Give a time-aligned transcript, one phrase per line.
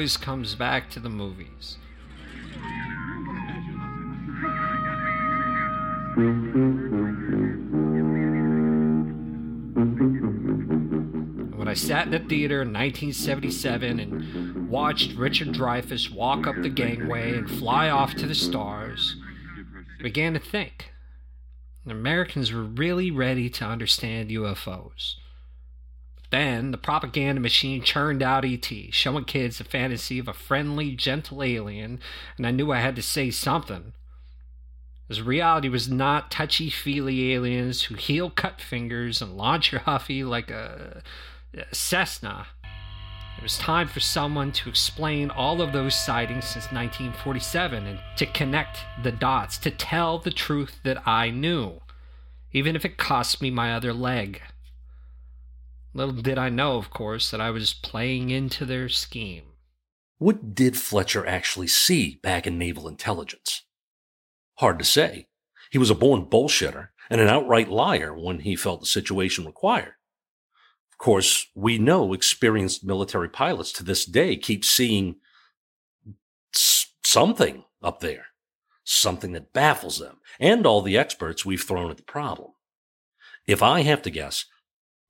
[0.00, 1.76] always comes back to the movies.
[11.54, 16.70] When I sat in the theater in 1977 and watched Richard Dreyfuss walk up the
[16.70, 19.16] gangway and fly off to the stars,
[19.98, 20.94] I began to think.
[21.86, 25.16] Americans were really ready to understand UFOs.
[26.30, 31.42] Then the propaganda machine churned out ET, showing kids the fantasy of a friendly, gentle
[31.42, 31.98] alien,
[32.36, 33.92] and I knew I had to say something.
[35.08, 40.22] As reality was not touchy feely aliens who heel cut fingers and launch your huffy
[40.22, 41.02] like a,
[41.52, 42.46] a Cessna.
[43.36, 48.26] It was time for someone to explain all of those sightings since 1947 and to
[48.26, 51.80] connect the dots, to tell the truth that I knew,
[52.52, 54.42] even if it cost me my other leg.
[55.92, 59.44] Little did I know, of course, that I was playing into their scheme.
[60.18, 63.64] What did Fletcher actually see back in naval intelligence?
[64.56, 65.28] Hard to say.
[65.70, 69.94] He was a born bullshitter and an outright liar when he felt the situation required.
[70.92, 75.16] Of course, we know experienced military pilots to this day keep seeing
[77.02, 78.26] something up there,
[78.84, 82.52] something that baffles them and all the experts we've thrown at the problem.
[83.46, 84.44] If I have to guess,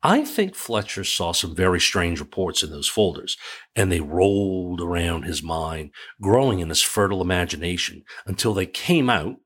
[0.03, 3.37] I think Fletcher saw some very strange reports in those folders,
[3.77, 5.91] and they rolled around his mind,
[6.22, 9.37] growing in his fertile imagination until they came out,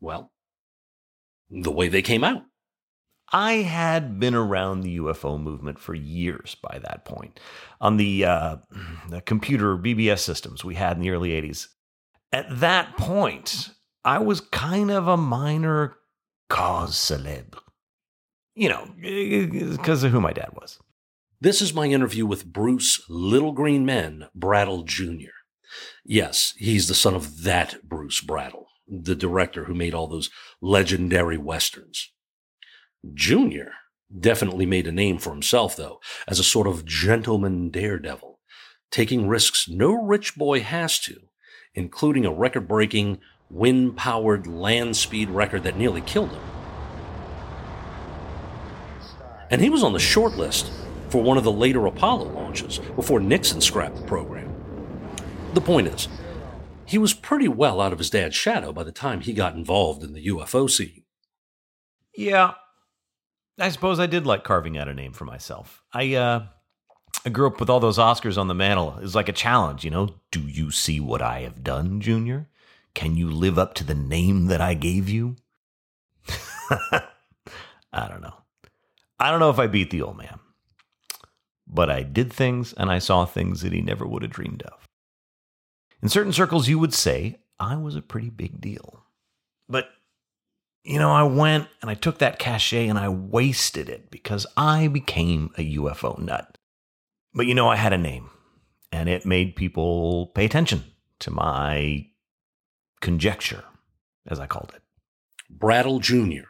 [0.00, 0.32] well,
[1.50, 2.42] the way they came out.
[3.32, 7.40] I had been around the UFO movement for years by that point.
[7.80, 8.56] On the, uh,
[9.08, 11.66] the computer BBS systems we had in the early 80s.
[12.32, 13.70] At that point,
[14.04, 15.96] I was kind of a minor
[16.48, 17.63] cause celebre
[18.54, 20.78] you know, because of who my dad was.
[21.40, 25.34] This is my interview with Bruce Little Green Men Brattle Jr.
[26.04, 31.36] Yes, he's the son of that Bruce Brattle, the director who made all those legendary
[31.36, 32.12] westerns.
[33.12, 33.72] Junior
[34.16, 38.38] definitely made a name for himself, though, as a sort of gentleman daredevil,
[38.90, 41.16] taking risks no rich boy has to,
[41.74, 43.18] including a record breaking,
[43.50, 46.63] wind powered land speed record that nearly killed him
[49.54, 50.72] and he was on the short list
[51.10, 54.52] for one of the later Apollo launches before Nixon scrapped the program.
[55.52, 56.08] The point is,
[56.84, 60.02] he was pretty well out of his dad's shadow by the time he got involved
[60.02, 61.04] in the UFO scene.
[62.16, 62.54] Yeah,
[63.56, 65.84] I suppose I did like carving out a name for myself.
[65.92, 66.46] I uh
[67.24, 68.96] I grew up with all those Oscars on the mantle.
[68.98, 70.16] It was like a challenge, you know.
[70.32, 72.48] Do you see what I have done, Junior?
[72.92, 75.36] Can you live up to the name that I gave you?
[77.92, 78.43] I don't know.
[79.24, 80.38] I don't know if I beat the old man,
[81.66, 84.86] but I did things and I saw things that he never would have dreamed of.
[86.02, 89.02] In certain circles, you would say I was a pretty big deal.
[89.66, 89.88] But,
[90.82, 94.88] you know, I went and I took that cachet and I wasted it because I
[94.88, 96.58] became a UFO nut.
[97.32, 98.28] But, you know, I had a name
[98.92, 100.84] and it made people pay attention
[101.20, 102.08] to my
[103.00, 103.64] conjecture,
[104.26, 104.82] as I called it.
[105.48, 106.44] Brattle Jr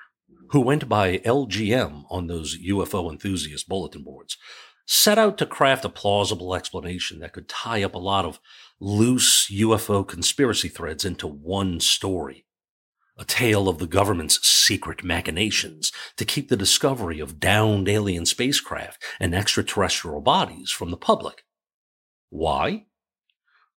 [0.54, 4.38] who went by LGM on those UFO enthusiast bulletin boards,
[4.86, 8.38] set out to craft a plausible explanation that could tie up a lot of
[8.78, 12.46] loose UFO conspiracy threads into one story.
[13.18, 19.02] A tale of the government's secret machinations to keep the discovery of downed alien spacecraft
[19.18, 21.42] and extraterrestrial bodies from the public.
[22.30, 22.86] Why?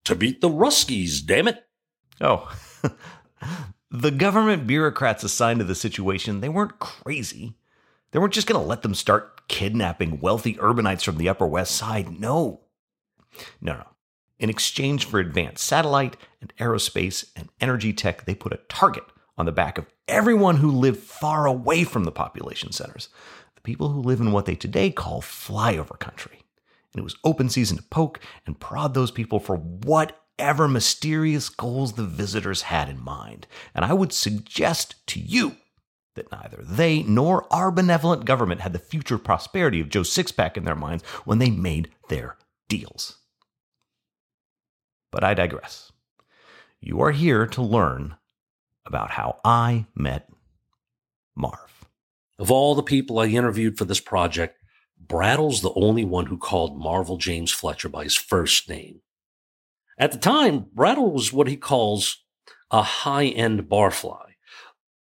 [0.03, 1.63] To beat the Ruskies, damn it!
[2.21, 2.55] Oh,
[3.89, 7.55] the government bureaucrats assigned to the situation, they weren't crazy.
[8.11, 11.75] They weren't just going to let them start kidnapping wealthy urbanites from the Upper West
[11.75, 12.19] Side.
[12.19, 12.61] No.
[13.61, 13.87] No, no.
[14.39, 19.03] In exchange for advanced satellite and aerospace and energy tech, they put a target
[19.37, 23.09] on the back of everyone who lived far away from the population centers.
[23.55, 26.43] The people who live in what they today call flyover country.
[26.93, 31.49] And it was open season to poke and prod those people for what whatever mysterious
[31.49, 33.47] goals the visitors had in mind.
[33.73, 35.55] And I would suggest to you
[36.15, 40.63] that neither they nor our benevolent government had the future prosperity of Joe Sixpack in
[40.63, 42.37] their minds when they made their
[42.69, 43.17] deals.
[45.11, 45.91] But I digress.
[46.79, 48.15] You are here to learn
[48.85, 50.29] about how I met
[51.35, 51.85] Marv.
[52.37, 54.59] Of all the people I interviewed for this project,
[54.99, 59.01] Brattle's the only one who called Marvell James Fletcher by his first name.
[59.99, 62.23] At the time, Brattle was what he calls
[62.69, 64.35] a high end barfly,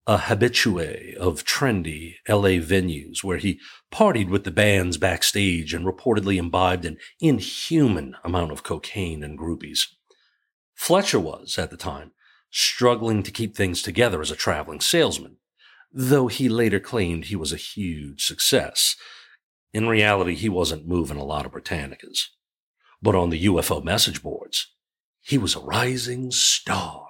[0.05, 3.59] a habitue of trendy LA venues where he
[3.91, 9.87] partied with the bands backstage and reportedly imbibed an inhuman amount of cocaine and groupies.
[10.75, 12.11] Fletcher was, at the time,
[12.51, 15.37] struggling to keep things together as a traveling salesman,
[15.91, 18.95] though he later claimed he was a huge success.
[19.73, 22.27] In reality, he wasn't moving a lot of Britannicas.
[23.01, 24.67] But on the UFO message boards,
[25.23, 27.07] he was a rising star.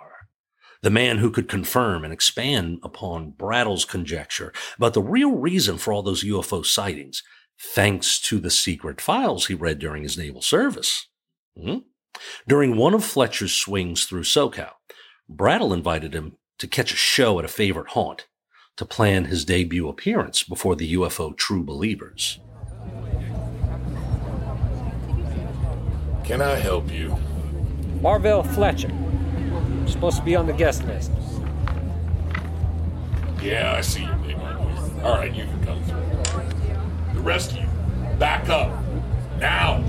[0.83, 5.91] The man who could confirm and expand upon Brattle's conjecture about the real reason for
[5.91, 7.23] all those UFO sightings,
[7.59, 11.07] thanks to the secret files he read during his naval service.
[11.59, 11.77] Hmm?
[12.47, 14.73] During one of Fletcher's swings through SoCal,
[15.27, 18.27] Brattle invited him to catch a show at a favorite haunt
[18.77, 22.39] to plan his debut appearance before the UFO true believers.
[26.23, 27.17] Can I help you?
[28.03, 28.91] Marvell Fletcher.
[29.87, 31.09] Supposed to be on the guest list.
[33.41, 35.05] Yeah, I see your name on here.
[35.05, 37.13] All right, you can come through.
[37.13, 37.67] The rest of you,
[38.19, 38.77] back up.
[39.39, 39.81] Now!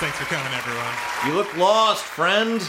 [0.00, 0.94] Thanks for coming, everyone.
[1.26, 2.66] You look lost, friend.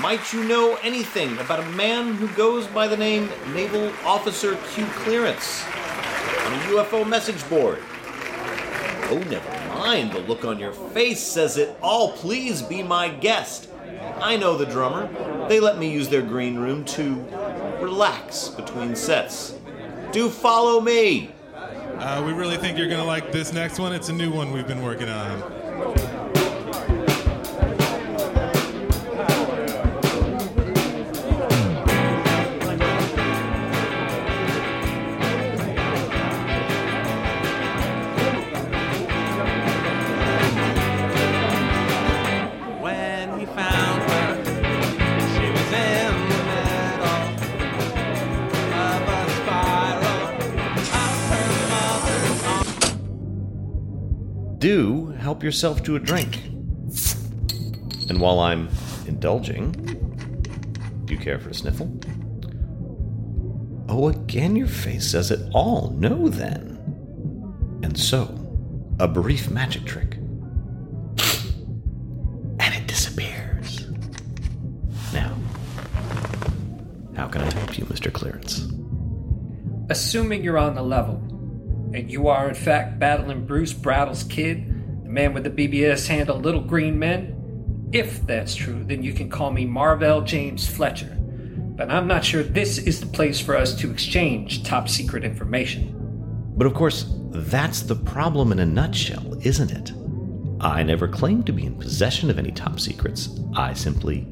[0.00, 4.84] Might you know anything about a man who goes by the name Naval Officer Q
[4.86, 7.78] Clearance on a UFO message board?
[9.10, 10.10] Oh, never mind.
[10.10, 12.10] The look on your face says it all.
[12.10, 13.70] Please be my guest.
[14.20, 15.08] I know the drummer.
[15.48, 17.14] They let me use their green room to
[17.80, 19.54] relax between sets.
[20.10, 21.30] Do follow me.
[21.54, 23.92] Uh, we really think you're going to like this next one.
[23.92, 26.07] It's a new one we've been working on.
[55.28, 56.42] Help yourself to a drink.
[58.08, 58.66] And while I'm
[59.06, 59.72] indulging,
[61.04, 62.00] do you care for a sniffle?
[63.90, 65.90] Oh, again, your face says it all.
[65.90, 66.78] No, then.
[67.82, 68.22] And so,
[68.98, 70.14] a brief magic trick.
[72.58, 73.86] And it disappears.
[75.12, 75.36] Now,
[77.16, 78.10] how can I help you, Mr.
[78.10, 78.66] Clarence?
[79.90, 81.16] Assuming you're on the level,
[81.92, 84.76] and you are in fact battling Bruce Brattle's kid,
[85.08, 89.30] the man with the BBS handle Little Green Men, if that's true, then you can
[89.30, 91.16] call me Marvell James Fletcher.
[91.18, 95.94] But I'm not sure this is the place for us to exchange top secret information.
[96.58, 99.92] But of course, that's the problem in a nutshell, isn't it?
[100.60, 103.30] I never claimed to be in possession of any top secrets.
[103.56, 104.26] I simply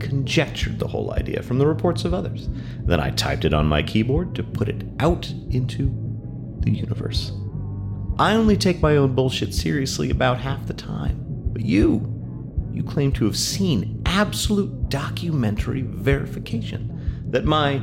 [0.00, 2.48] conjectured the whole idea from the reports of others.
[2.80, 5.94] Then I typed it on my keyboard to put it out into
[6.62, 7.30] the universe.
[8.18, 11.22] I only take my own bullshit seriously about half the time.
[11.52, 12.12] But you,
[12.72, 17.82] you claim to have seen absolute documentary verification that my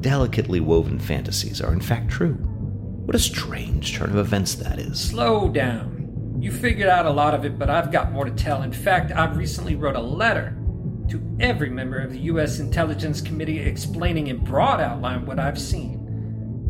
[0.00, 2.34] delicately woven fantasies are in fact true.
[2.34, 4.98] What a strange turn of events that is.
[4.98, 6.36] Slow down.
[6.40, 8.62] You figured out a lot of it, but I've got more to tell.
[8.62, 10.56] In fact, I recently wrote a letter
[11.08, 12.58] to every member of the U.S.
[12.58, 15.97] Intelligence Committee explaining in broad outline what I've seen.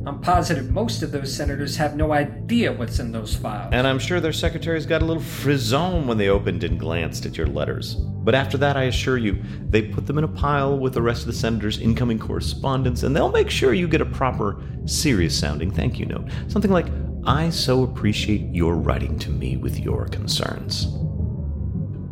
[0.06, 3.70] I'm positive most of those senators have no idea what's in those files.
[3.72, 7.36] And I'm sure their secretaries got a little frisson when they opened and glanced at
[7.36, 7.94] your letters.
[7.94, 11.22] But after that, I assure you, they put them in a pile with the rest
[11.22, 15.70] of the senators' incoming correspondence, and they'll make sure you get a proper, serious sounding
[15.70, 16.28] thank you note.
[16.48, 16.86] Something like,
[17.24, 20.86] I so appreciate your writing to me with your concerns.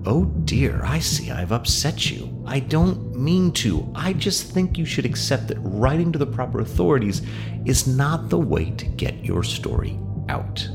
[0.08, 2.40] Oh dear, I see I've upset you.
[2.46, 3.90] I don't mean to.
[3.92, 7.22] I just think you should accept that writing to the proper authorities
[7.64, 9.98] is not the way to get your story
[10.28, 10.68] out.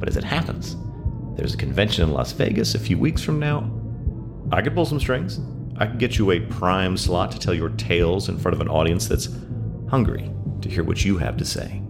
[0.00, 0.76] But as it happens,
[1.36, 3.70] there's a convention in Las Vegas a few weeks from now.
[4.50, 5.38] I could pull some strings.
[5.76, 8.68] I could get you a prime slot to tell your tales in front of an
[8.68, 9.28] audience that's
[9.88, 10.28] hungry
[10.60, 11.82] to hear what you have to say.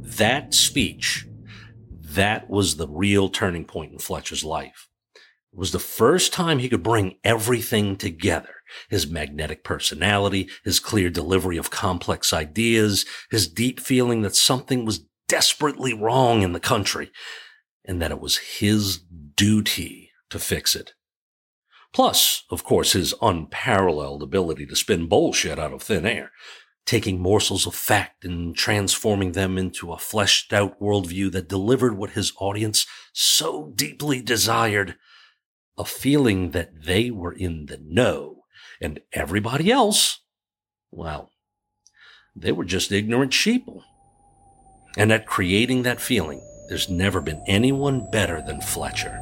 [0.00, 1.28] That speech,
[2.00, 4.88] that was the real turning point in Fletcher's life.
[5.54, 8.54] Was the first time he could bring everything together.
[8.88, 15.06] His magnetic personality, his clear delivery of complex ideas, his deep feeling that something was
[15.28, 17.10] desperately wrong in the country
[17.84, 20.94] and that it was his duty to fix it.
[21.92, 26.32] Plus, of course, his unparalleled ability to spin bullshit out of thin air,
[26.86, 32.10] taking morsels of fact and transforming them into a fleshed out worldview that delivered what
[32.10, 34.96] his audience so deeply desired
[35.76, 38.44] a feeling that they were in the know
[38.80, 40.20] and everybody else,
[40.90, 41.30] well,
[42.36, 43.82] they were just ignorant sheeple.
[44.96, 49.20] And at creating that feeling, there's never been anyone better than Fletcher.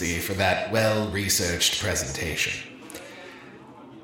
[0.00, 2.52] Lindsay, for that well researched presentation.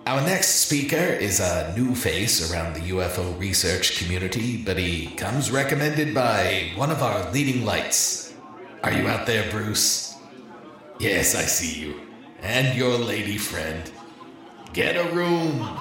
[0.07, 5.51] Our next speaker is a new face around the UFO research community, but he comes
[5.51, 8.33] recommended by one of our leading lights.
[8.83, 10.17] Are you out there, Bruce?
[10.99, 12.01] Yes, I see you.
[12.41, 13.93] And your lady friend.
[14.73, 15.61] Get a room.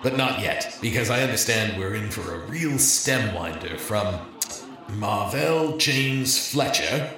[0.00, 4.37] But not yet, because I understand we're in for a real stem winder from
[4.94, 7.10] Marvell James Fletcher,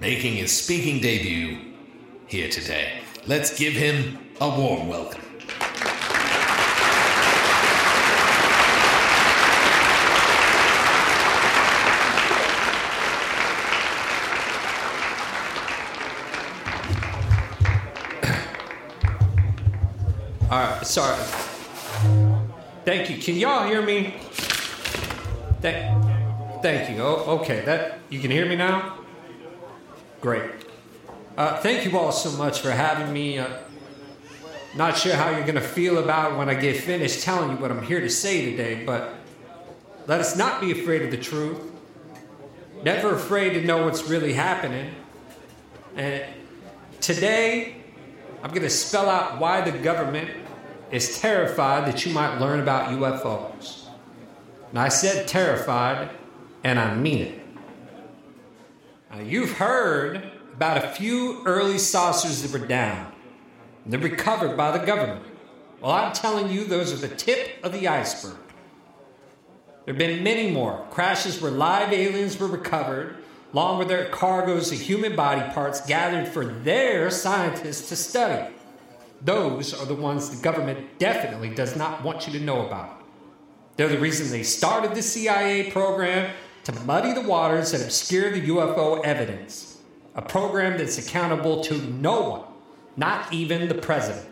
[0.00, 1.58] making his speaking debut
[2.26, 2.98] here today.
[3.26, 5.20] Let's give him a warm welcome.
[20.50, 21.16] All right, sorry.
[22.84, 23.16] Thank you.
[23.18, 24.14] Can y'all hear me?
[25.62, 26.03] Thank,
[26.64, 27.02] thank you.
[27.02, 27.60] Oh, okay.
[27.66, 28.96] That you can hear me now.
[30.22, 30.50] Great.
[31.36, 33.38] Uh, thank you all so much for having me.
[33.38, 33.58] Uh,
[34.74, 37.82] not sure how you're gonna feel about when I get finished telling you what I'm
[37.82, 39.12] here to say today, but
[40.06, 41.60] let us not be afraid of the truth.
[42.82, 44.94] Never afraid to know what's really happening.
[45.96, 46.24] And
[47.02, 47.76] today,
[48.42, 50.30] I'm to spell out why the government
[50.90, 53.84] is terrified that you might learn about UFOs.
[54.70, 56.08] And I said terrified,
[56.64, 57.40] and I mean it.
[59.10, 63.12] Now, you've heard about a few early saucers that were down,
[63.86, 65.24] they're recovered by the government.
[65.80, 68.38] Well, I'm telling you, those are the tip of the iceberg.
[69.84, 73.18] There have been many more crashes where live aliens were recovered,
[73.52, 78.54] along with their cargoes of human body parts gathered for their scientists to study.
[79.20, 83.02] Those are the ones the government definitely does not want you to know about.
[83.76, 86.30] They're the reason they started the CIA program
[86.64, 89.78] to muddy the waters and obscure the UFO evidence.
[90.14, 92.42] A program that's accountable to no one,
[92.96, 94.26] not even the president.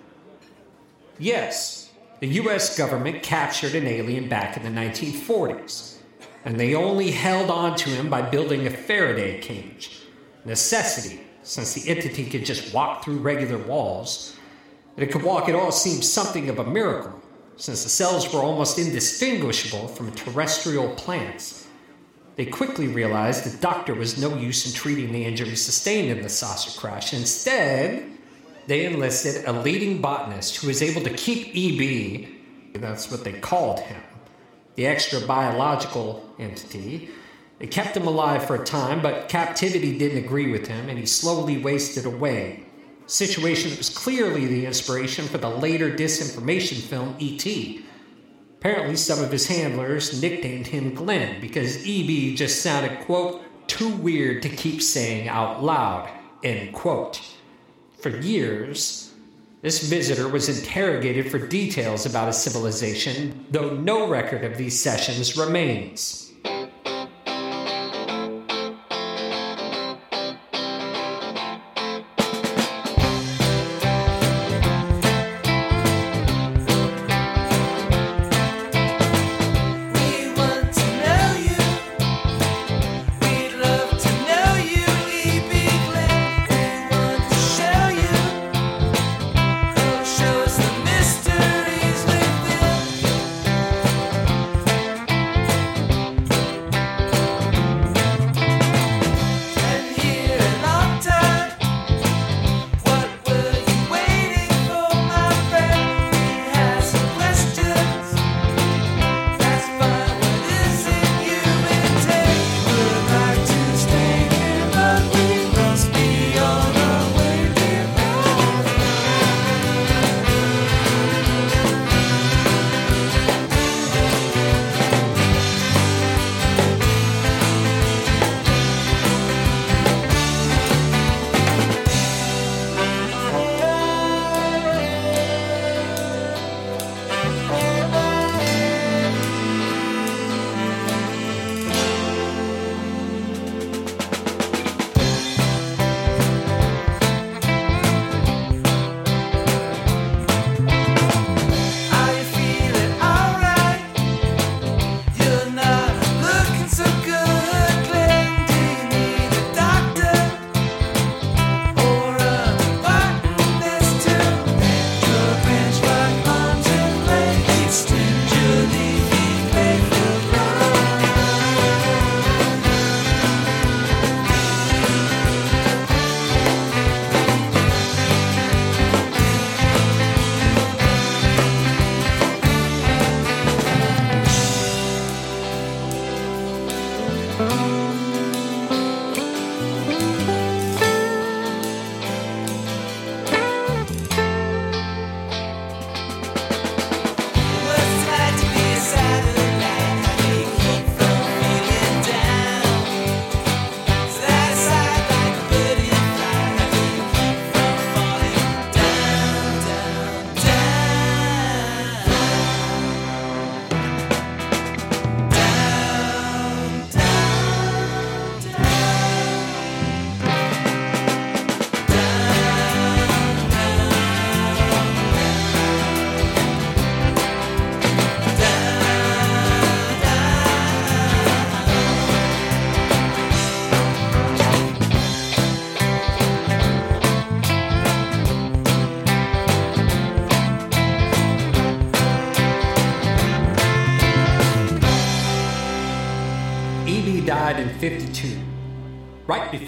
[1.19, 1.91] Yes,
[2.21, 5.97] the US government captured an alien back in the 1940s,
[6.45, 10.01] and they only held on to him by building a Faraday cage.
[10.45, 14.37] Necessity, since the entity could just walk through regular walls.
[14.97, 17.21] That it could walk at all seemed something of a miracle,
[17.57, 21.62] since the cells were almost indistinguishable from terrestrial plants.
[22.37, 26.29] They quickly realized that doctor was no use in treating the injuries sustained in the
[26.29, 27.13] saucer crash.
[27.13, 28.11] Instead,
[28.67, 33.81] they enlisted a leading botanist who was able to keep EB, that's what they called
[33.81, 34.03] him,
[34.77, 37.11] the extra biological entity.
[37.59, 41.07] They kept him alive for a time, but captivity didn't agree with him, and he
[41.07, 42.65] slowly wasted away.
[43.07, 47.85] Situation that was clearly the inspiration for the later disinformation film E.T.
[48.63, 54.41] Apparently, some of his handlers nicknamed him Glenn because EB just sounded, quote, too weird
[54.43, 56.09] to keep saying out loud,
[56.45, 57.21] end quote.
[57.99, 59.13] For years,
[59.63, 65.37] this visitor was interrogated for details about his civilization, though no record of these sessions
[65.37, 66.32] remains.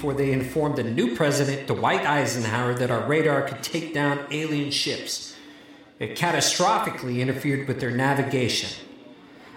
[0.05, 4.71] Before they informed the new president, Dwight Eisenhower, that our radar could take down alien
[4.71, 5.35] ships.
[5.99, 8.69] It catastrophically interfered with their navigation.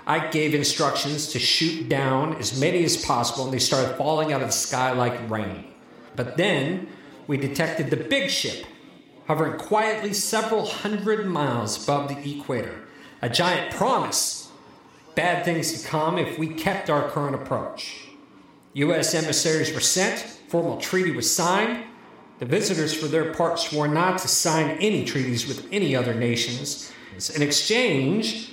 [0.06, 4.42] Ike gave instructions to shoot down as many as possible, and they started falling out
[4.42, 5.66] of the sky like rain.
[6.16, 6.88] But then
[7.28, 8.66] we detected the big ship
[9.28, 12.88] hovering quietly several hundred miles above the equator,
[13.22, 14.50] a giant promise.
[15.14, 18.08] Bad things to come if we kept our current approach.
[18.74, 19.14] U.S.
[19.14, 21.84] emissaries were sent, formal treaty was signed.
[22.40, 26.92] The visitors, for their part, swore not to sign any treaties with any other nations.
[27.36, 28.52] In exchange,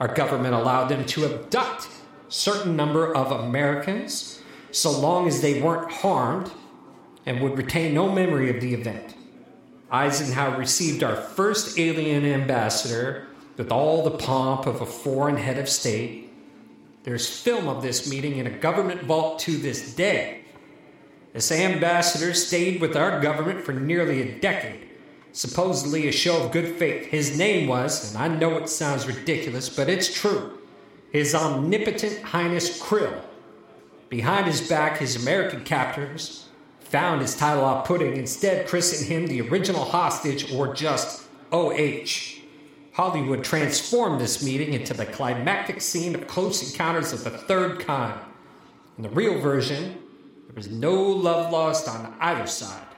[0.00, 1.88] our government allowed them to abduct
[2.28, 4.42] certain number of Americans
[4.72, 6.50] so long as they weren't harmed
[7.26, 9.14] and would retain no memory of the event.
[9.90, 15.68] Eisenhower received our first alien ambassador with all the pomp of a foreign head of
[15.68, 16.32] state.
[17.04, 20.41] There's film of this meeting in a government vault to this day.
[21.32, 24.88] This ambassador stayed with our government for nearly a decade,
[25.32, 27.06] supposedly a show of good faith.
[27.06, 30.58] His name was, and I know it sounds ridiculous, but it's true,
[31.10, 33.22] His Omnipotent Highness Krill.
[34.10, 36.48] Behind his back, his American captors
[36.80, 42.42] found his title off putting, instead christened him the original hostage or just OH.
[42.92, 48.20] Hollywood transformed this meeting into the climactic scene of Close Encounters of the Third Kind.
[48.98, 50.01] In the real version,
[50.52, 52.91] there was no love lost on either side.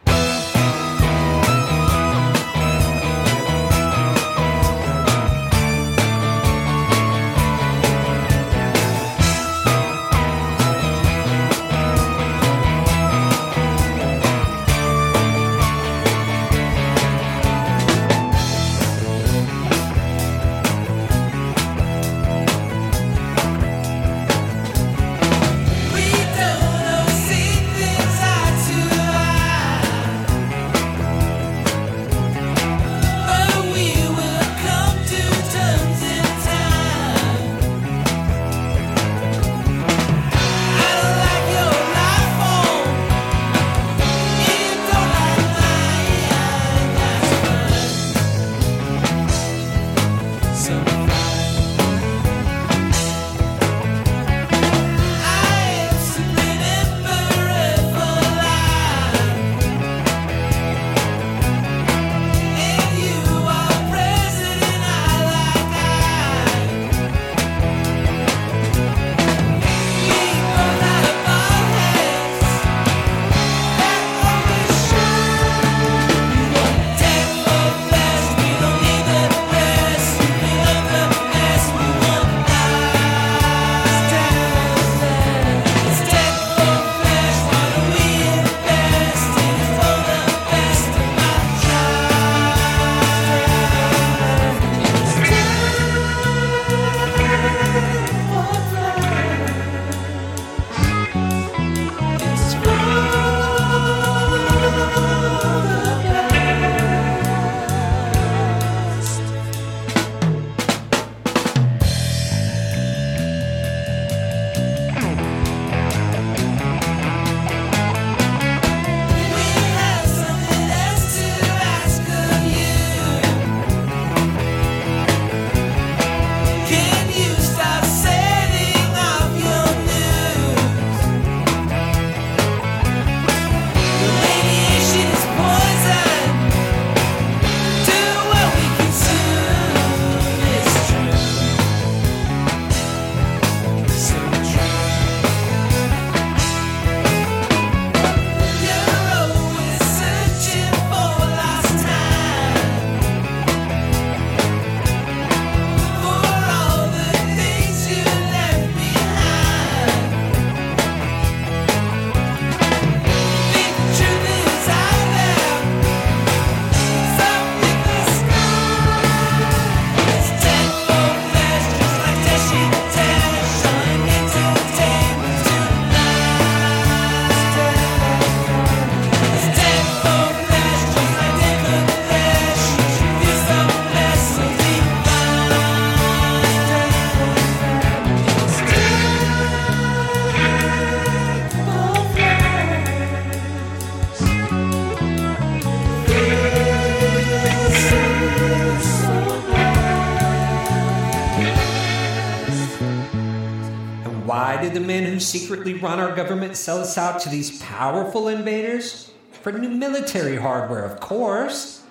[205.54, 209.12] Secretly run our government sell us out to these powerful invaders?
[209.30, 211.84] For new military hardware, of course.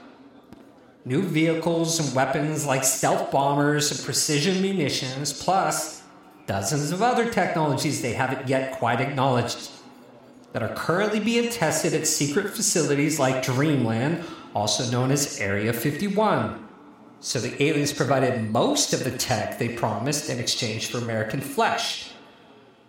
[1.06, 6.04] New vehicles and weapons like stealth bombers and precision munitions, plus
[6.46, 9.72] dozens of other technologies they haven't yet quite acknowledged
[10.52, 16.68] that are currently being tested at secret facilities like Dreamland, also known as Area 51.
[17.22, 22.13] So the aliens provided most of the tech they promised in exchange for American flesh.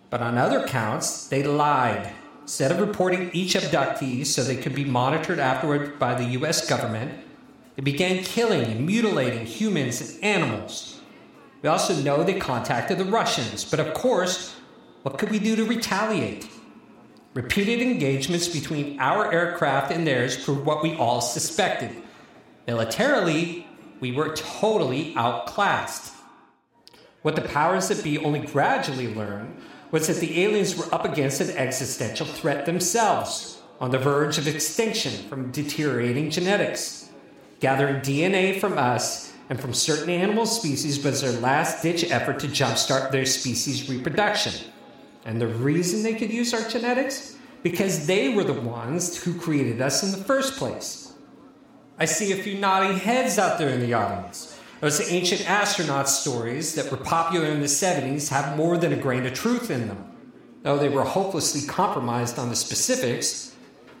[0.09, 2.11] But on other counts, they lied.
[2.43, 7.11] Instead of reporting each abductee so they could be monitored afterward by the US government,
[7.75, 11.01] they began killing and mutilating humans and animals.
[11.61, 14.55] We also know they contacted the Russians, but of course,
[15.01, 16.47] what could we do to retaliate?
[17.33, 21.91] Repeated engagements between our aircraft and theirs proved what we all suspected.
[22.67, 23.67] Militarily,
[23.99, 26.13] we were totally outclassed.
[27.23, 29.59] What the powers that be only gradually learned
[29.95, 34.45] was that the aliens were up against an existential threat themselves, on the verge of
[34.45, 37.11] extinction from deteriorating genetics.
[37.61, 42.47] Gathering DNA from us and from certain animal species was their last ditch effort to
[42.47, 44.51] jumpstart their species' reproduction.
[45.23, 47.37] And the reason they could use our genetics?
[47.63, 51.13] Because they were the ones who created us in the first place.
[51.97, 54.54] I see a few nodding heads out there in the audience.
[54.85, 59.25] Those ancient astronaut stories that were popular in the 70s have more than a grain
[59.25, 60.11] of truth in them.
[60.61, 63.55] Though they were hopelessly compromised on the specifics,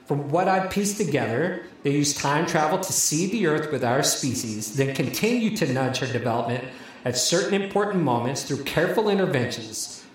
[0.05, 4.03] from what I've pieced together, they used time travel to seed the Earth with our
[4.03, 6.63] species, then continue to nudge her development
[7.03, 10.05] at certain important moments through careful interventions.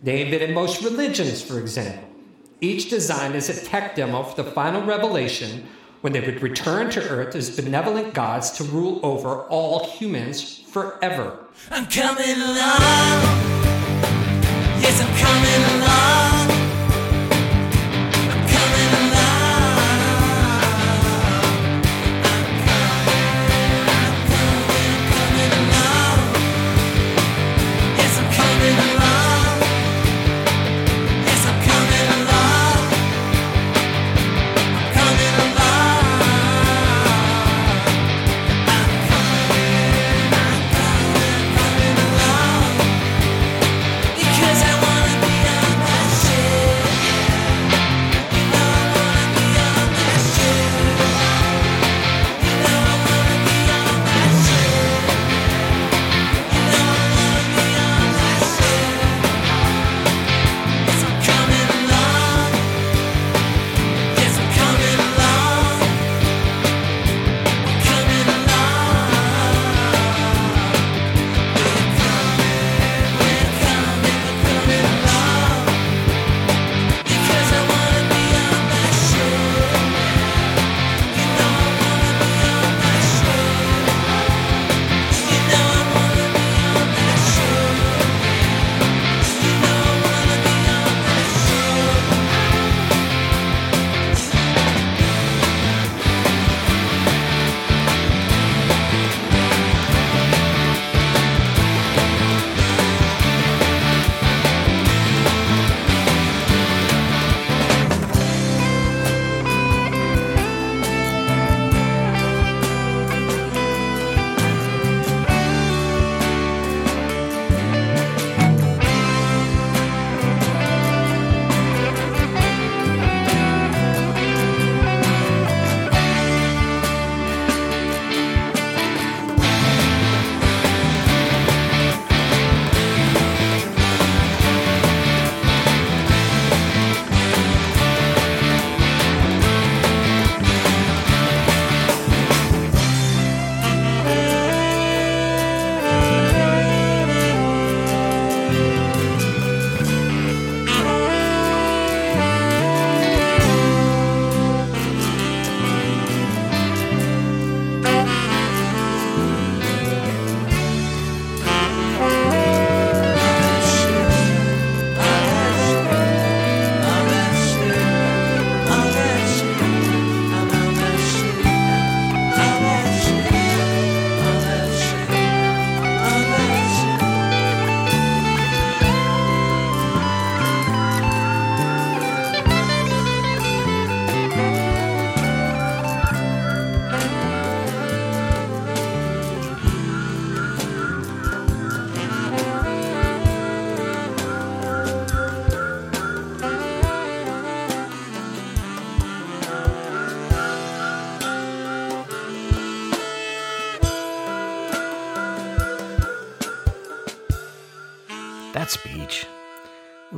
[0.00, 2.08] They invented most religions, for example,
[2.60, 5.66] each designed as a tech demo for the final revelation
[6.04, 11.38] when they would return to Earth as benevolent gods to rule over all humans forever.
[11.70, 13.22] I'm coming along.
[14.82, 16.53] Yes, I'm coming along.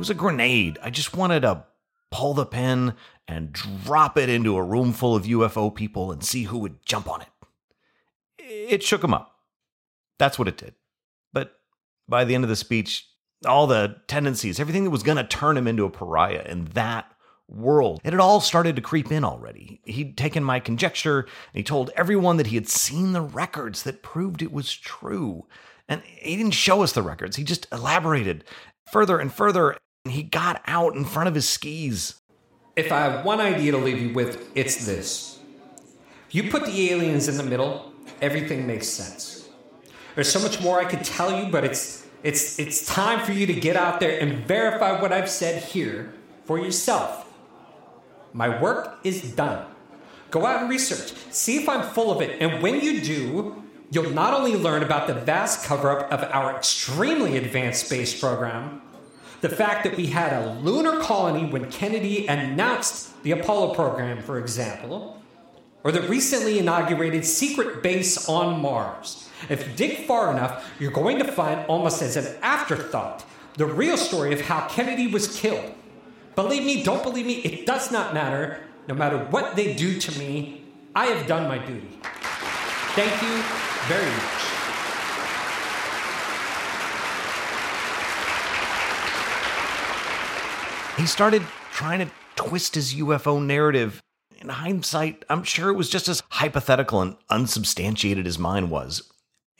[0.07, 0.79] Was a grenade.
[0.81, 1.65] I just wanted to
[2.11, 2.93] pull the pin
[3.27, 7.09] and drop it into a room full of UFO people and see who would jump
[7.09, 7.27] on it.
[8.39, 9.35] It shook him up.
[10.17, 10.75] That's what it did.
[11.33, 11.59] But
[12.07, 13.05] by the end of the speech,
[13.45, 17.11] all the tendencies, everything that was going to turn him into a pariah in that
[17.49, 19.81] world, it had all started to creep in already.
[19.83, 24.03] He'd taken my conjecture and he told everyone that he had seen the records that
[24.03, 25.47] proved it was true.
[25.89, 28.45] And he didn't show us the records, he just elaborated
[28.89, 29.75] further and further.
[30.09, 32.15] He got out in front of his skis.
[32.75, 35.39] If I have one idea to leave you with, it's this.
[36.29, 39.49] You put the aliens in the middle, everything makes sense.
[40.15, 43.45] There's so much more I could tell you, but it's it's it's time for you
[43.45, 46.13] to get out there and verify what I've said here
[46.45, 47.31] for yourself.
[48.33, 49.65] My work is done.
[50.29, 51.13] Go out and research.
[51.31, 52.41] See if I'm full of it.
[52.41, 56.55] And when you do, you'll not only learn about the vast cover up of our
[56.55, 58.81] extremely advanced space program,
[59.41, 64.39] the fact that we had a lunar colony when Kennedy announced the Apollo program, for
[64.39, 65.21] example,
[65.83, 69.29] or the recently inaugurated secret base on Mars.
[69.49, 73.25] If you dig far enough, you're going to find almost as an afterthought
[73.55, 75.73] the real story of how Kennedy was killed.
[76.35, 78.59] Believe me, don't believe me, it does not matter.
[78.87, 80.63] No matter what they do to me,
[80.95, 81.99] I have done my duty.
[82.95, 83.43] Thank you
[83.87, 84.46] very much.
[90.97, 94.01] He started trying to twist his UFO narrative.
[94.41, 99.07] In hindsight, I'm sure it was just as hypothetical and unsubstantiated as mine was.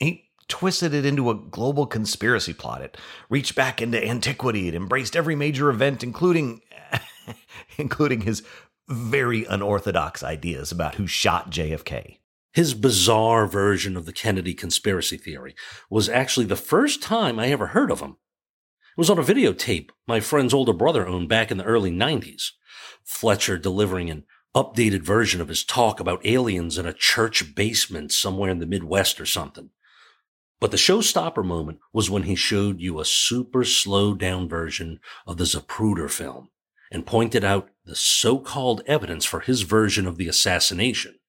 [0.00, 2.82] He twisted it into a global conspiracy plot.
[2.82, 2.96] It
[3.30, 4.66] reached back into antiquity.
[4.66, 6.60] It embraced every major event, including
[7.78, 8.42] including his
[8.88, 12.18] very unorthodox ideas about who shot JFK.
[12.52, 15.54] His bizarre version of the Kennedy conspiracy theory
[15.88, 18.16] was actually the first time I ever heard of him.
[18.98, 22.50] Was on a videotape my friend's older brother owned back in the early 90s.
[23.04, 24.24] Fletcher delivering an
[24.56, 29.20] updated version of his talk about aliens in a church basement somewhere in the Midwest
[29.20, 29.70] or something.
[30.58, 35.36] But the showstopper moment was when he showed you a super slowed down version of
[35.36, 36.48] the Zapruder film
[36.90, 41.20] and pointed out the so-called evidence for his version of the assassination.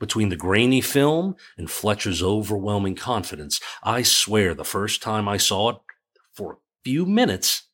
[0.00, 5.68] Between the grainy film and Fletcher's overwhelming confidence, I swear the first time I saw
[5.68, 5.76] it,
[6.88, 7.64] few minutes,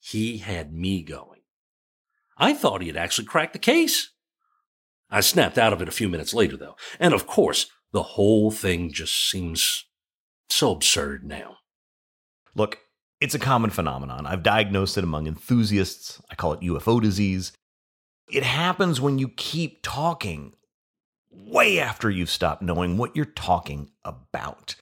[0.00, 1.42] he had me going.
[2.36, 4.10] I thought he had actually cracked the case.
[5.08, 8.50] I snapped out of it a few minutes later, though, and of course, the whole
[8.50, 9.84] thing just seems
[10.48, 11.58] so absurd now.
[12.56, 12.80] Look,
[13.20, 14.26] it's a common phenomenon.
[14.26, 16.20] I've diagnosed it among enthusiasts.
[16.28, 17.52] I call it UFO disease.
[18.28, 20.54] It happens when you keep talking
[21.30, 24.74] way after you've stopped knowing what you're talking about.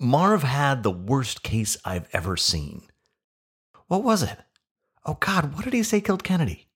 [0.00, 2.88] Marv had the worst case I've ever seen.
[3.88, 4.38] What was it?
[5.04, 6.68] Oh God, what did he say killed Kennedy?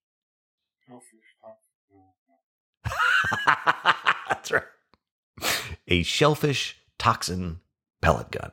[4.29, 4.63] That's right.
[5.87, 7.61] A shellfish toxin
[8.03, 8.53] pellet gun.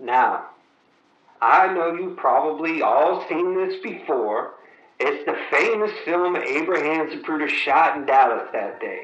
[0.00, 0.46] Now,
[1.40, 4.54] I know you've probably all seen this before.
[4.98, 9.02] It's the famous film Abraham Zapruder shot in Dallas that day.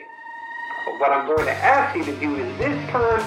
[0.84, 3.20] But what I'm going to ask you to do is this time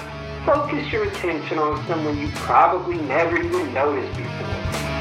[0.44, 4.95] focus your attention on someone you probably never even noticed before.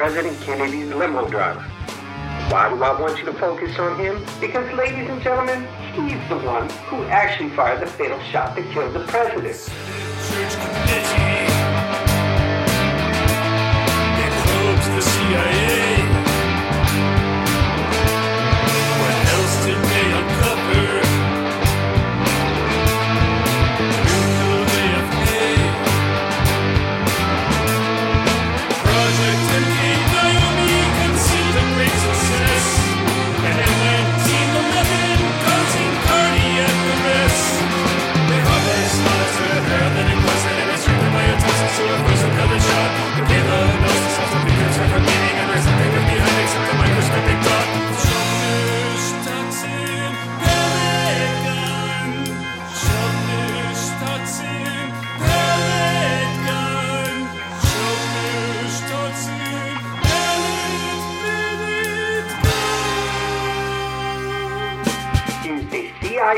[0.00, 1.60] President Kennedy's limo driver.
[2.48, 4.24] Why do I want you to focus on him?
[4.40, 8.94] Because, ladies and gentlemen, he's the one who actually fired the fatal shot that killed
[8.94, 11.19] the president.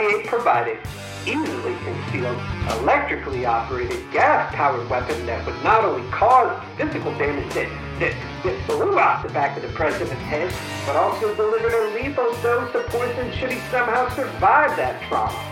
[0.02, 0.78] 38 provided
[1.26, 2.36] easily concealed,
[2.80, 7.68] electrically operated, gas-powered weapon that would not only cause physical damage that,
[8.00, 10.52] that, that blew out the back of the president's head,
[10.84, 15.51] but also delivered a lethal dose of poison should he somehow survive that trauma.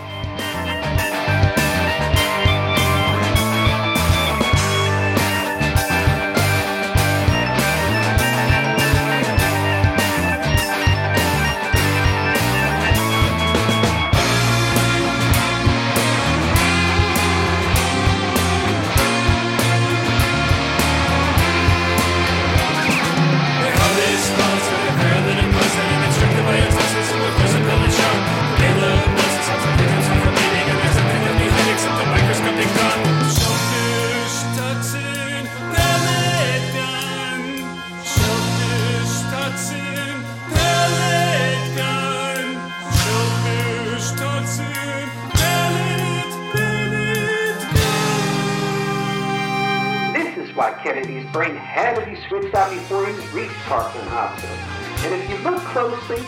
[52.31, 54.55] Switched out before he reached Parkland Hospital.
[55.03, 56.19] And if you look closely,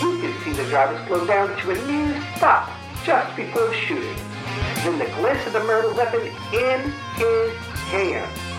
[0.00, 2.70] you can see the driver slow down to a near stop
[3.04, 4.14] just before shooting.
[4.84, 6.20] Then the glimpse of the murder weapon
[6.52, 7.52] in his
[7.90, 8.49] hand.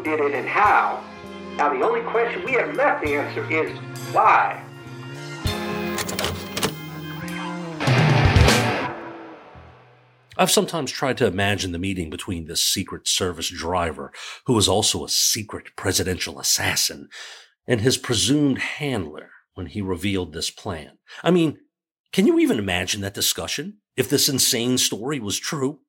[0.00, 1.02] Who did it and how.
[1.56, 3.76] Now, the only question we have left to answer is
[4.12, 4.64] why.
[10.36, 14.10] I've sometimes tried to imagine the meeting between this Secret Service driver,
[14.46, 17.08] who was also a secret presidential assassin,
[17.66, 20.92] and his presumed handler when he revealed this plan.
[21.22, 21.58] I mean,
[22.12, 25.80] can you even imagine that discussion if this insane story was true?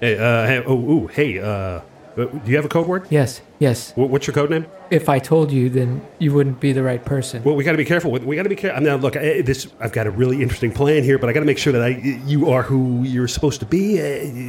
[0.00, 1.82] Hey, uh, hey, oh, ooh, hey, uh, uh,
[2.16, 3.06] Uh, do you have a code word?
[3.10, 3.92] Yes, yes.
[3.92, 4.66] Wh- What's your code name?
[4.90, 7.42] If I told you, then you wouldn't be the right person.
[7.44, 8.10] Well, we got to be careful.
[8.10, 8.82] with- We got to be careful.
[8.82, 11.46] Now, look, I, this I've got a really interesting plan here, but I got to
[11.46, 11.88] make sure that I
[12.26, 13.84] you are who you're supposed to be.
[14.00, 14.04] Uh,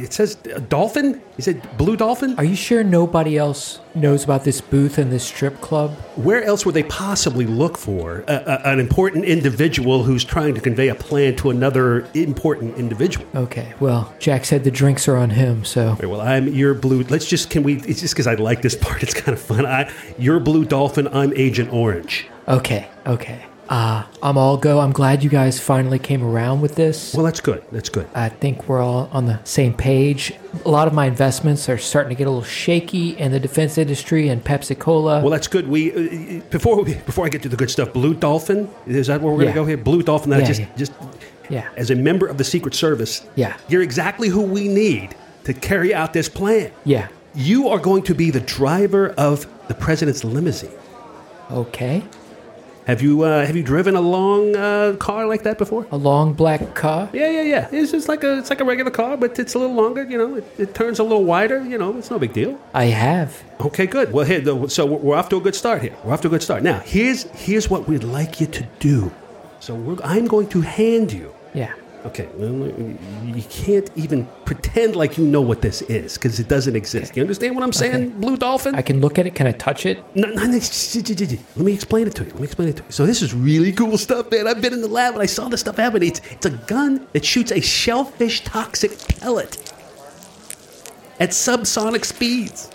[0.06, 1.22] it says uh, dolphin.
[1.38, 2.34] Is it blue dolphin?
[2.38, 5.92] Are you sure nobody else knows about this booth and this strip club?
[6.16, 10.60] Where else would they possibly look for a, a, an important individual who's trying to
[10.60, 13.26] convey a plan to another important individual?
[13.34, 15.90] Okay, well, Jack said the drinks are on him, so.
[15.98, 17.02] Okay, well, I'm your blue.
[17.04, 17.76] Let's just can we?
[17.82, 19.02] It's just because I like this part.
[19.04, 19.66] It's kind of fun.
[19.66, 21.08] I, you're blue dolphin.
[21.08, 22.26] I'm Agent Orange.
[22.48, 23.44] Okay, okay.
[23.68, 24.80] Uh, I'm all go.
[24.80, 27.12] I'm glad you guys finally came around with this.
[27.14, 27.62] Well, that's good.
[27.70, 28.06] That's good.
[28.14, 30.32] I think we're all on the same page.
[30.64, 33.76] A lot of my investments are starting to get a little shaky in the defense
[33.76, 35.20] industry and Pepsi Cola.
[35.20, 35.68] Well, that's good.
[35.68, 39.20] We uh, before we, before I get to the good stuff, Blue Dolphin is that
[39.20, 39.48] where we're Yeah.
[39.50, 39.76] gonna go here?
[39.76, 40.30] Blue Dolphin.
[40.30, 40.68] That Yeah, just yeah.
[40.76, 40.92] just
[41.50, 41.68] yeah.
[41.76, 43.54] as a member of the Secret Service, Yeah.
[43.68, 46.70] you're exactly who we need to carry out this plan.
[46.84, 47.08] Yeah.
[47.34, 50.70] You are going to be the driver of the president's limousine.
[51.50, 52.04] Okay.
[52.86, 55.86] Have you uh, have you driven a long uh, car like that before?
[55.90, 57.08] A long black car?
[57.14, 57.68] Yeah, yeah, yeah.
[57.72, 60.04] It's just like a it's like a regular car, but it's a little longer.
[60.04, 61.64] You know, it, it turns a little wider.
[61.64, 62.60] You know, it's no big deal.
[62.74, 63.42] I have.
[63.58, 64.12] Okay, good.
[64.12, 65.96] Well, here, so we're off to a good start here.
[66.04, 66.62] We're off to a good start.
[66.62, 69.10] Now, here's here's what we'd like you to do.
[69.60, 71.34] So we're, I'm going to hand you.
[71.54, 71.72] Yeah.
[72.04, 72.52] Okay, well,
[73.24, 77.16] you can't even pretend like you know what this is because it doesn't exist.
[77.16, 78.04] You understand what I'm saying, Okay.
[78.04, 78.74] Blue Dolphin?
[78.74, 79.34] I can look at it.
[79.34, 80.04] Can I touch it?
[80.14, 82.30] No, no, no, let me explain it to you.
[82.30, 82.90] Let me explain it to you.
[82.90, 84.46] So this is really cool stuff, man.
[84.46, 86.02] I've been in the lab and I saw this stuff happen.
[86.02, 89.56] It's, it's a gun that shoots a shellfish toxic pellet
[91.20, 92.68] at subsonic speeds.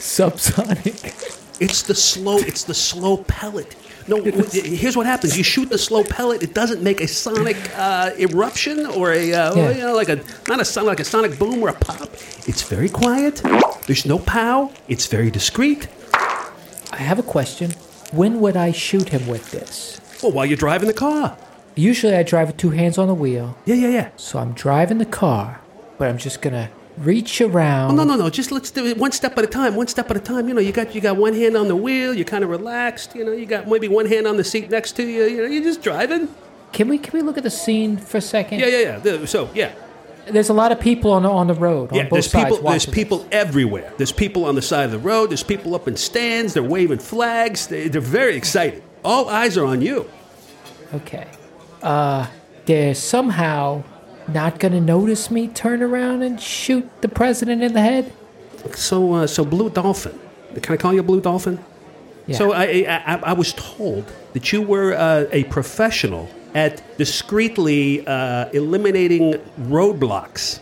[0.00, 1.60] Subsonic.
[1.60, 2.38] It's the slow.
[2.38, 3.76] It's the slow pellet.
[4.08, 5.36] No, here's what happens.
[5.36, 6.42] You shoot the slow pellet.
[6.42, 9.70] It doesn't make a sonic uh, eruption or a uh, Yeah.
[9.70, 12.08] you know like a not a son like a sonic boom or a pop.
[12.46, 13.42] It's very quiet.
[13.86, 14.70] There's no pow.
[14.88, 15.88] It's very discreet.
[16.92, 17.72] I have a question.
[18.12, 20.00] When would I shoot him with this?
[20.22, 21.36] Well, while you're driving the car.
[21.74, 23.58] Usually I drive with two hands on the wheel.
[23.66, 24.08] Yeah, yeah, yeah.
[24.16, 25.60] So I'm driving the car,
[25.98, 27.92] but I'm just gonna reach around.
[27.92, 28.30] Oh, no, no, no.
[28.30, 29.74] Just let's do it one step at a time.
[29.74, 30.48] One step at a time.
[30.48, 32.14] You know, you got you got one hand on the wheel.
[32.14, 33.14] You're kind of relaxed.
[33.14, 35.24] You know, you got maybe one hand on the seat next to you.
[35.24, 36.28] You know, you're just driving.
[36.72, 38.60] Can we can we look at the scene for a second?
[38.60, 39.24] Yeah, yeah, yeah.
[39.26, 39.72] So, yeah,
[40.28, 42.02] There's a lot of people on the on the road on yeah.
[42.04, 42.70] both There's sides people.
[42.70, 43.92] There's people everywhere.
[43.96, 45.30] There's people on the side of the road.
[45.30, 46.54] There's people up in stands.
[46.54, 47.68] They're waving flags.
[47.68, 48.82] They, they're very excited.
[49.04, 50.10] All eyes are on you.
[50.94, 51.28] Okay.
[51.82, 52.26] Uh,
[52.64, 53.84] they're somehow
[54.28, 58.12] not gonna notice me turn around and shoot the president in the head.
[58.74, 60.18] So, uh, so Blue Dolphin.
[60.62, 61.58] Can I call you Blue Dolphin?
[62.26, 62.36] Yeah.
[62.36, 68.48] So I, I, I, was told that you were uh, a professional at discreetly uh,
[68.52, 70.60] eliminating roadblocks.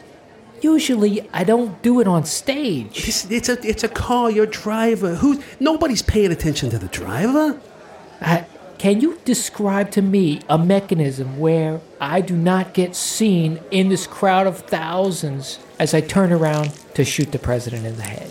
[0.60, 3.08] Usually I don't do it on stage.
[3.08, 4.30] It's, it's a it's a call.
[4.30, 5.14] Your driver.
[5.16, 5.42] Who?
[5.60, 7.58] Nobody's paying attention to the driver.
[8.20, 8.46] I,
[8.78, 14.06] can you describe to me a mechanism where I do not get seen in this
[14.06, 18.30] crowd of thousands as I turn around to shoot the president in the head?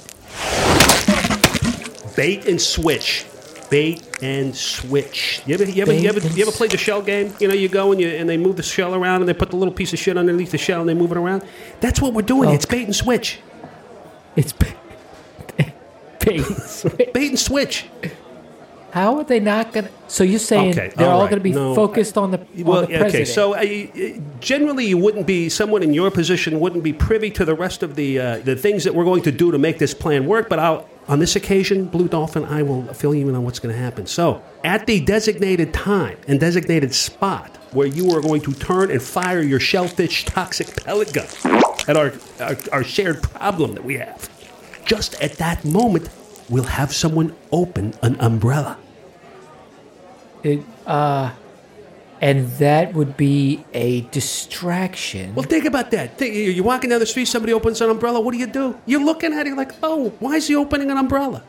[2.15, 3.25] Bait and switch.
[3.69, 5.41] Bait and switch.
[5.47, 7.33] You ever you ever, you ever, you ever played the shell game?
[7.39, 9.49] You know, you go and you and they move the shell around and they put
[9.49, 11.43] the little piece of shit underneath the shell and they move it around.
[11.79, 12.49] That's what we're doing.
[12.49, 12.53] Oh.
[12.53, 13.39] It's bait and switch.
[14.35, 14.75] It's bait,
[16.19, 17.13] bait and switch.
[17.13, 17.85] Bait and switch.
[18.93, 19.89] How are they not gonna?
[20.07, 21.29] So you're saying Okay, they're all all right.
[21.31, 23.15] going to be No, focused on the, on Well, the president?
[23.15, 23.25] okay.
[23.25, 27.55] So uh, generally, you wouldn't be someone in your position wouldn't be privy to the
[27.55, 30.27] rest of the uh, the things that we're going to do to make this plan
[30.27, 30.47] work.
[30.47, 33.73] But I'll, on this occasion, Blue Dolphin, I will fill you in on what's going
[33.73, 34.05] to happen.
[34.05, 39.01] So, at the designated time and designated spot where you are going to turn and
[39.01, 41.25] fire your shellfish toxic pellet gun
[41.87, 44.29] at our, our our shared problem that we have,
[44.85, 46.09] just at that moment,
[46.47, 48.77] we'll have someone open an umbrella.
[50.43, 51.31] It, uh,
[52.21, 55.35] and that would be a distraction.
[55.35, 56.17] Well, think about that.
[56.17, 58.21] Think, you're walking down the street, somebody opens an umbrella.
[58.21, 58.77] What do you do?
[58.85, 61.43] You're looking at it like, oh, why is he opening an umbrella?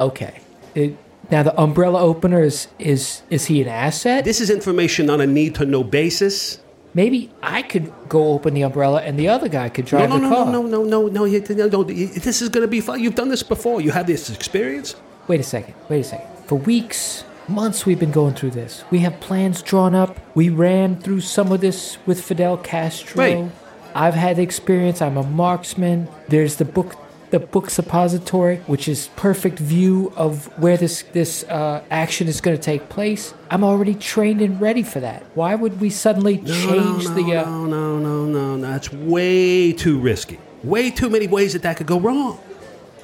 [0.00, 0.40] Okay.
[0.74, 0.96] It,
[1.30, 4.24] now the umbrella opener is is is he an asset?
[4.24, 6.60] This is information on a need to know basis.
[6.94, 10.22] Maybe I could go open the umbrella and the other guy could drive no, the
[10.22, 10.46] no, car.
[10.52, 11.88] no, no, no, no, you- no, no.
[11.90, 13.02] you- This is going to be fun.
[13.02, 13.80] You've done this before.
[13.82, 14.94] You have this experience.
[15.28, 15.74] Wait a second.
[15.90, 16.26] Wait a second.
[16.46, 18.84] For weeks, months, we've been going through this.
[18.90, 20.18] We have plans drawn up.
[20.34, 23.18] We ran through some of this with Fidel Castro.
[23.18, 23.50] Right.
[23.94, 25.00] I've had experience.
[25.00, 26.08] I'm a marksman.
[26.28, 26.96] There's the book,
[27.30, 32.56] the book suppository, which is perfect view of where this this uh, action is going
[32.56, 33.32] to take place.
[33.50, 35.22] I'm already trained and ready for that.
[35.34, 37.36] Why would we suddenly change no, no, the?
[37.36, 38.60] Uh, no, no, no, no, no.
[38.60, 40.38] That's way too risky.
[40.62, 42.38] Way too many ways that that could go wrong.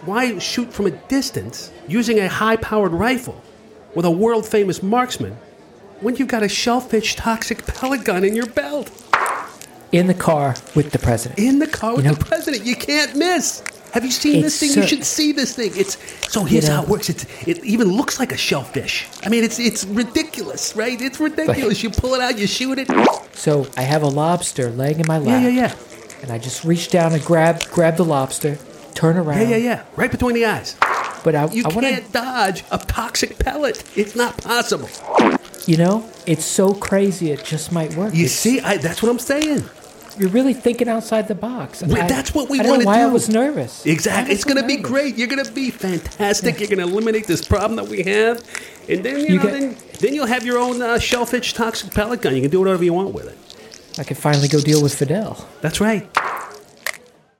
[0.05, 3.41] Why shoot from a distance using a high-powered rifle
[3.95, 5.37] with a world-famous marksman
[6.01, 8.91] when you've got a shellfish toxic pellet gun in your belt?
[9.93, 11.39] in the car with the president.
[11.39, 12.65] in the car with You know- the president.
[12.65, 13.63] You can't miss.
[13.93, 14.71] Have you seen this thing?
[14.71, 15.71] so- you should see this thing.
[15.77, 15.99] It's
[16.33, 17.11] so here's know- how it works.
[17.11, 19.07] It's, it even looks like a shellfish.
[19.23, 20.99] I mean, it's it's ridiculous, right?
[20.99, 21.83] It's ridiculous.
[21.83, 22.89] you pull it out, you shoot it.
[23.35, 25.43] So I have a lobster laying in my lap.
[25.43, 25.75] Yeah, yeah, yeah,
[26.23, 28.57] And I just reach down and grab grab the lobster,
[28.95, 29.43] turn around.
[29.43, 29.83] yeah, yeah, yeah.
[29.97, 30.75] Right between the eyes.
[31.25, 33.83] But I, You I want can't dodge a toxic pellet.
[33.97, 34.89] It's not possible.
[35.67, 37.31] you know, it's so crazy.
[37.31, 38.13] It just might work.
[38.15, 39.65] You It's- see, I, that's what I'm saying.
[40.19, 41.83] you're really thinking outside the box.
[41.83, 43.03] We- I- that's what we I want know to why.
[43.03, 43.87] I was nervous.
[43.87, 44.35] Exactly.
[44.35, 45.17] was It's I going to be great.
[45.17, 46.59] You're going to be fantastic.
[46.61, 48.43] You're going to eliminate this problem that we have,
[48.89, 51.93] and then you, You know, get- then, then you'll have your own uh, shellfish toxic
[51.95, 52.35] pellet gun.
[52.35, 53.39] You can do whatever you want with it.
[53.99, 55.47] I can finally go deal with Fidel.
[55.61, 56.09] That's right.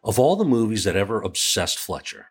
[0.05, 2.27] Of all the movies that ever obsessed Fletcher,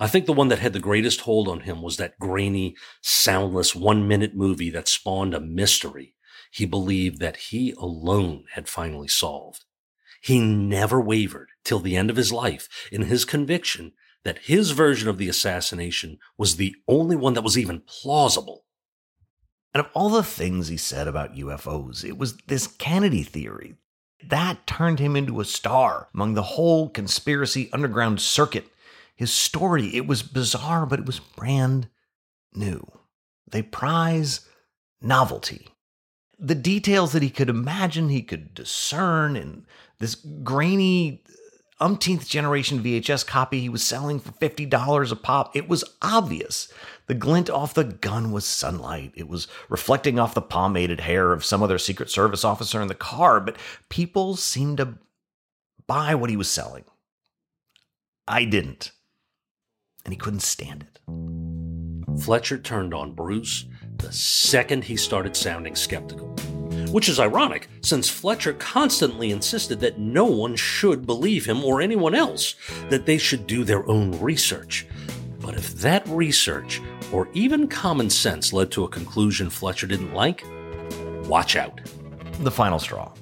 [0.00, 3.74] I think the one that had the greatest hold on him was that grainy, soundless
[3.74, 6.14] one minute movie that spawned a mystery
[6.50, 9.64] he believed that he alone had finally solved.
[10.20, 13.92] He never wavered till the end of his life in his conviction
[14.24, 18.64] that his version of the assassination was the only one that was even plausible.
[19.72, 23.76] And of all the things he said about UFOs, it was this Kennedy theory.
[24.22, 28.66] That turned him into a star among the whole conspiracy underground circuit.
[29.20, 31.90] His story, it was bizarre, but it was brand
[32.54, 32.90] new.
[33.50, 34.48] They prize
[35.02, 35.68] novelty.
[36.38, 39.66] The details that he could imagine, he could discern in
[39.98, 41.22] this grainy
[41.78, 45.54] umpteenth generation VHS copy he was selling for $50 a pop.
[45.54, 46.72] It was obvious.
[47.06, 49.12] The glint off the gun was sunlight.
[49.14, 52.94] It was reflecting off the pomaded hair of some other Secret Service officer in the
[52.94, 53.58] car, but
[53.90, 54.96] people seemed to
[55.86, 56.84] buy what he was selling.
[58.26, 58.92] I didn't.
[60.04, 61.00] And he couldn't stand it.
[62.20, 63.66] Fletcher turned on Bruce
[64.00, 66.28] the second he started sounding skeptical.
[66.90, 72.14] Which is ironic, since Fletcher constantly insisted that no one should believe him or anyone
[72.14, 72.54] else,
[72.88, 74.86] that they should do their own research.
[75.40, 76.80] But if that research,
[77.12, 80.44] or even common sense, led to a conclusion Fletcher didn't like,
[81.24, 81.80] watch out.
[82.40, 83.12] The final straw.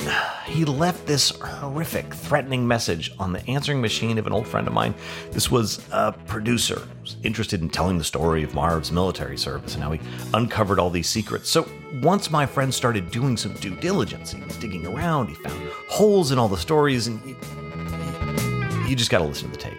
[0.46, 4.74] He left this horrific, threatening message on the answering machine of an old friend of
[4.74, 4.94] mine.
[5.30, 9.82] This was a producer was interested in telling the story of Marv's military service and
[9.82, 10.00] how he
[10.34, 11.48] uncovered all these secrets.
[11.48, 11.68] So
[12.02, 16.32] once my friend started doing some due diligence, he was digging around, he found holes
[16.32, 17.36] in all the stories, and you,
[18.88, 19.78] you just got to listen to the tape.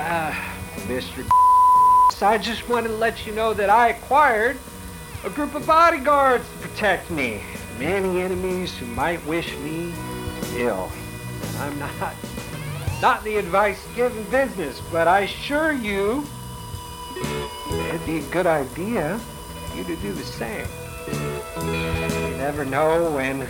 [0.00, 0.47] Ah,
[0.88, 1.28] Mr.
[2.22, 4.56] I just want to let you know that I acquired
[5.22, 7.42] a group of bodyguards to protect me.
[7.78, 9.92] Many enemies who might wish me
[10.56, 10.90] ill.
[11.58, 12.14] I'm not
[13.02, 16.26] not the advice giving business, but I assure you
[17.88, 20.66] it'd be a good idea for you to do the same.
[21.58, 23.46] You never know when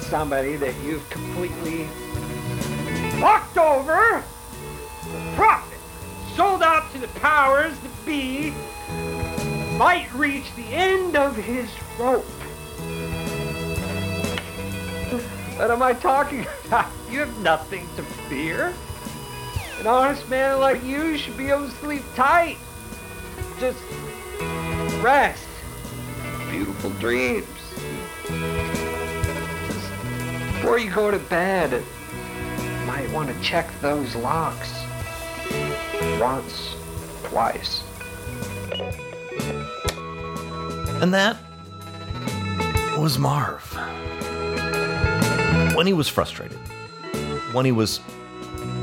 [0.00, 1.88] somebody that you've completely
[3.20, 4.24] walked over
[5.34, 5.77] prophet
[6.38, 8.52] sold out to the powers that be
[9.76, 11.68] might reach the end of his
[11.98, 12.24] rope.
[15.58, 16.86] What am I talking about?
[17.10, 18.72] You have nothing to fear.
[19.80, 22.58] An honest man like you should be able to sleep tight.
[23.58, 23.82] Just
[25.00, 25.48] rest.
[26.50, 27.46] Beautiful dreams.
[29.66, 29.90] Just
[30.52, 31.82] before you go to bed,
[32.86, 34.77] might want to check those locks
[36.20, 36.74] once,
[37.24, 37.82] twice.
[41.00, 41.36] And that
[42.98, 43.62] was Marv.
[45.74, 46.58] When he was frustrated,
[47.52, 48.00] when he was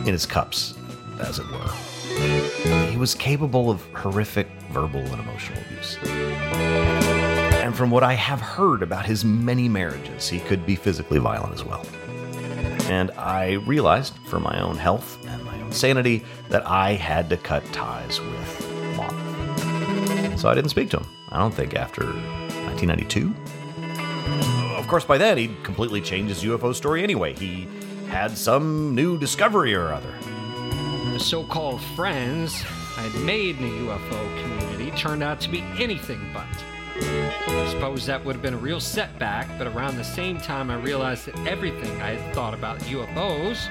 [0.05, 0.75] in his cups,
[1.19, 5.97] as it were, he was capable of horrific verbal and emotional abuse.
[6.05, 11.53] And from what I have heard about his many marriages, he could be physically violent
[11.53, 11.85] as well.
[12.89, 17.37] And I realized, for my own health and my own sanity, that I had to
[17.37, 20.39] cut ties with Marv.
[20.39, 21.07] So I didn't speak to him.
[21.29, 23.33] I don't think after 1992.
[24.77, 27.33] Of course, by then he'd completely changed his UFO story anyway.
[27.33, 27.67] He
[28.07, 30.13] had some new discovery or other.
[31.13, 32.63] The so called friends
[32.97, 36.45] I had made in the UFO community turned out to be anything but.
[36.97, 40.75] I suppose that would have been a real setback, but around the same time, I
[40.75, 43.67] realized that everything I had thought about UFOs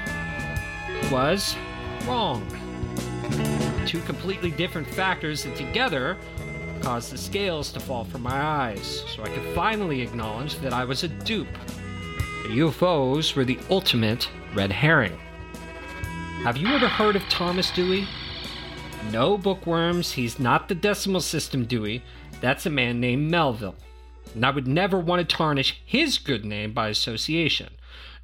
[1.11, 1.57] was
[2.07, 2.46] wrong.
[3.86, 6.16] Two completely different factors that together
[6.82, 10.84] caused the scales to fall from my eyes, so I could finally acknowledge that I
[10.84, 11.48] was a dupe.
[12.44, 15.18] The UFOs were the ultimate red herring.
[16.42, 18.07] Have you ever heard of Thomas Dewey?
[19.11, 22.02] No bookworms, he's not the decimal system Dewey.
[22.40, 23.76] That's a man named Melville.
[24.34, 27.70] And I would never want to tarnish his good name by association.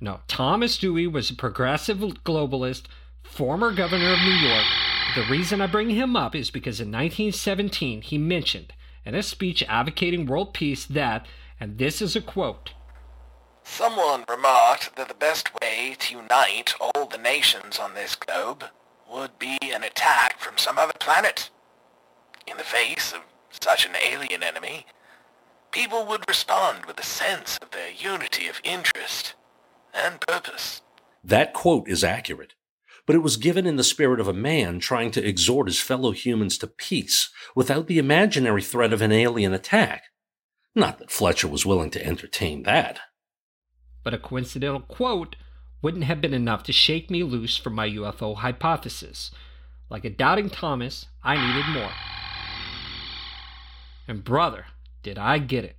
[0.01, 2.83] No, Thomas Dewey was a progressive globalist,
[3.31, 4.66] former governor of New York.
[5.14, 8.72] The reason I bring him up is because in 1917 he mentioned
[9.05, 11.26] in a speech advocating world peace that,
[11.59, 12.72] and this is a quote,
[13.62, 18.64] Someone remarked that the best way to unite all the nations on this globe
[19.11, 21.51] would be an attack from some other planet.
[22.47, 23.20] In the face of
[23.62, 24.87] such an alien enemy,
[25.70, 29.35] people would respond with a sense of their unity of interest
[29.95, 30.83] and purpose.
[31.22, 32.55] That quote is accurate,
[33.07, 36.11] but it was given in the spirit of a man trying to exhort his fellow
[36.12, 40.05] humans to peace without the imaginary threat of an alien attack.
[40.74, 43.01] Not that Fletcher was willing to entertain that.
[44.03, 45.36] but a coincidental quote
[45.82, 49.30] wouldn't have been enough to shake me loose from my UFO hypothesis.
[49.90, 51.90] Like a doubting Thomas, I needed more.
[54.07, 54.66] And brother,
[55.03, 55.76] did I get it.